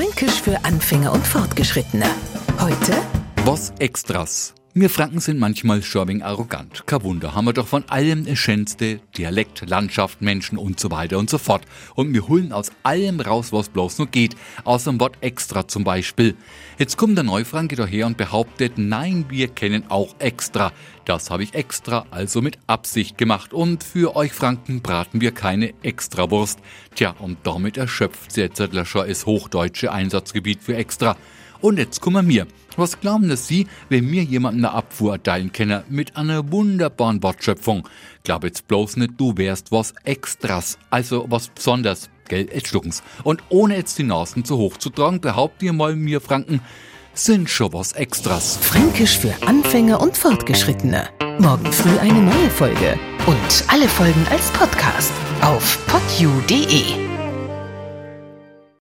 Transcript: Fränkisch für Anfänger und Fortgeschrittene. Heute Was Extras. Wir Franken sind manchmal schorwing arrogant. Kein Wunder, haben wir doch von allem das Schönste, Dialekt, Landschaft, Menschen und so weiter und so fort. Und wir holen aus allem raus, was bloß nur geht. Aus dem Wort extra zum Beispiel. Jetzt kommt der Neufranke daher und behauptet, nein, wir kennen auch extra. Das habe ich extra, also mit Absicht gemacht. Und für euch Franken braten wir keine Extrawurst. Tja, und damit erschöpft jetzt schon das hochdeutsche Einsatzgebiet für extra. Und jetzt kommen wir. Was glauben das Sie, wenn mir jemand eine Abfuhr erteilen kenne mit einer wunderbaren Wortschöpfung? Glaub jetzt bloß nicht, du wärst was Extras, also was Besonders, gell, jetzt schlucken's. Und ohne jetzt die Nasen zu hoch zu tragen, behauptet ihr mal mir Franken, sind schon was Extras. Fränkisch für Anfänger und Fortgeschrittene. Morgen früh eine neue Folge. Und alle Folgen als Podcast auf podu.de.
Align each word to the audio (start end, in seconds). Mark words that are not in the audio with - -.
Fränkisch 0.00 0.40
für 0.40 0.56
Anfänger 0.64 1.12
und 1.12 1.26
Fortgeschrittene. 1.26 2.06
Heute 2.58 2.94
Was 3.44 3.70
Extras. 3.80 4.54
Wir 4.72 4.88
Franken 4.88 5.18
sind 5.18 5.40
manchmal 5.40 5.82
schorwing 5.82 6.22
arrogant. 6.22 6.86
Kein 6.86 7.02
Wunder, 7.02 7.34
haben 7.34 7.46
wir 7.46 7.52
doch 7.52 7.66
von 7.66 7.82
allem 7.88 8.24
das 8.24 8.38
Schönste, 8.38 9.00
Dialekt, 9.18 9.68
Landschaft, 9.68 10.22
Menschen 10.22 10.58
und 10.58 10.78
so 10.78 10.92
weiter 10.92 11.18
und 11.18 11.28
so 11.28 11.38
fort. 11.38 11.64
Und 11.96 12.14
wir 12.14 12.28
holen 12.28 12.52
aus 12.52 12.70
allem 12.84 13.18
raus, 13.18 13.52
was 13.52 13.68
bloß 13.68 13.98
nur 13.98 14.06
geht. 14.06 14.36
Aus 14.62 14.84
dem 14.84 15.00
Wort 15.00 15.16
extra 15.22 15.66
zum 15.66 15.82
Beispiel. 15.82 16.36
Jetzt 16.78 16.96
kommt 16.96 17.16
der 17.16 17.24
Neufranke 17.24 17.74
daher 17.74 18.06
und 18.06 18.16
behauptet, 18.16 18.74
nein, 18.76 19.24
wir 19.28 19.48
kennen 19.48 19.82
auch 19.88 20.14
extra. 20.20 20.72
Das 21.04 21.30
habe 21.30 21.42
ich 21.42 21.54
extra, 21.54 22.06
also 22.12 22.40
mit 22.40 22.56
Absicht 22.68 23.18
gemacht. 23.18 23.52
Und 23.52 23.82
für 23.82 24.14
euch 24.14 24.32
Franken 24.32 24.82
braten 24.82 25.20
wir 25.20 25.32
keine 25.32 25.74
Extrawurst. 25.82 26.60
Tja, 26.94 27.16
und 27.18 27.38
damit 27.42 27.76
erschöpft 27.76 28.36
jetzt 28.36 28.62
schon 28.84 29.08
das 29.08 29.26
hochdeutsche 29.26 29.90
Einsatzgebiet 29.90 30.62
für 30.62 30.76
extra. 30.76 31.16
Und 31.60 31.78
jetzt 31.78 32.00
kommen 32.00 32.28
wir. 32.28 32.46
Was 32.76 33.00
glauben 33.00 33.28
das 33.28 33.46
Sie, 33.46 33.66
wenn 33.88 34.08
mir 34.08 34.22
jemand 34.22 34.56
eine 34.56 34.72
Abfuhr 34.72 35.12
erteilen 35.12 35.52
kenne 35.52 35.84
mit 35.88 36.16
einer 36.16 36.50
wunderbaren 36.50 37.22
Wortschöpfung? 37.22 37.86
Glaub 38.24 38.44
jetzt 38.44 38.68
bloß 38.68 38.96
nicht, 38.96 39.12
du 39.18 39.36
wärst 39.36 39.70
was 39.72 39.92
Extras, 40.04 40.78
also 40.88 41.26
was 41.28 41.48
Besonders, 41.48 42.08
gell, 42.28 42.48
jetzt 42.52 42.68
schlucken's. 42.68 43.02
Und 43.24 43.42
ohne 43.48 43.76
jetzt 43.76 43.98
die 43.98 44.04
Nasen 44.04 44.44
zu 44.44 44.56
hoch 44.56 44.76
zu 44.78 44.90
tragen, 44.90 45.20
behauptet 45.20 45.64
ihr 45.64 45.72
mal 45.72 45.96
mir 45.96 46.20
Franken, 46.20 46.60
sind 47.12 47.50
schon 47.50 47.72
was 47.72 47.92
Extras. 47.92 48.56
Fränkisch 48.62 49.18
für 49.18 49.34
Anfänger 49.46 50.00
und 50.00 50.16
Fortgeschrittene. 50.16 51.08
Morgen 51.38 51.70
früh 51.72 51.98
eine 51.98 52.22
neue 52.22 52.50
Folge. 52.50 52.98
Und 53.26 53.64
alle 53.68 53.88
Folgen 53.88 54.26
als 54.30 54.50
Podcast 54.52 55.12
auf 55.42 55.78
podu.de. 55.86 57.09